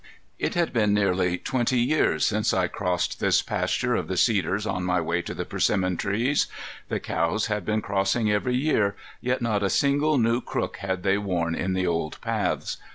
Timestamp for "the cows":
6.89-7.45